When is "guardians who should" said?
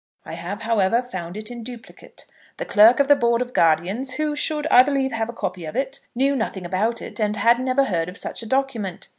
3.53-4.65